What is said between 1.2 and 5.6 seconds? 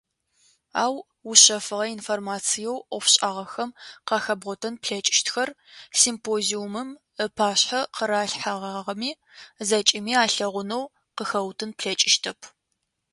ушъэфыгъэ информациеу ӏофшӏагъэхэм къахэбгъотэн плъэкӏыщтхэр,